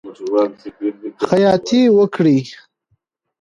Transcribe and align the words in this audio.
خیاطی 1.27 1.81
وکړئ. 1.97 2.39